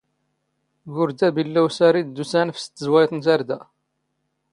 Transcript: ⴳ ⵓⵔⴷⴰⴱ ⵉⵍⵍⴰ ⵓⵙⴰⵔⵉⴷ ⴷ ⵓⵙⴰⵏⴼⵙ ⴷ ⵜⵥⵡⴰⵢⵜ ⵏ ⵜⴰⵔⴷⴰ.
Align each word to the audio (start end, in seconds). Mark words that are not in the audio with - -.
ⴳ 0.93 0.95
ⵓⵔⴷⴰⴱ 1.01 1.35
ⵉⵍⵍⴰ 1.41 1.61
ⵓⵙⴰⵔⵉⴷ 1.67 2.07
ⴷ 2.15 2.17
ⵓⵙⴰⵏⴼⵙ 2.23 2.57
ⴷ 2.59 2.65
ⵜⵥⵡⴰⵢⵜ 2.77 3.11
ⵏ 3.15 3.19
ⵜⴰⵔⴷⴰ. 3.25 3.57